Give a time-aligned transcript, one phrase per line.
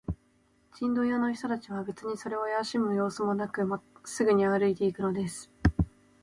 [0.73, 5.51] チンドン屋の人たちは、べつにそれをあやしむようすもなく、まっすぐに歩いていくのです。